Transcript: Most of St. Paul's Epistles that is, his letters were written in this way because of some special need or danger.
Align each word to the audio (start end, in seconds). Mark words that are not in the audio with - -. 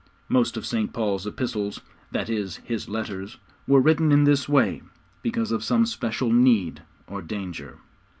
Most 0.27 0.57
of 0.57 0.65
St. 0.65 0.91
Paul's 0.91 1.27
Epistles 1.27 1.79
that 2.11 2.27
is, 2.27 2.55
his 2.63 2.89
letters 2.89 3.37
were 3.67 3.79
written 3.79 4.11
in 4.11 4.23
this 4.23 4.49
way 4.49 4.81
because 5.21 5.51
of 5.51 5.63
some 5.63 5.85
special 5.85 6.33
need 6.33 6.81
or 7.05 7.21
danger. 7.21 7.77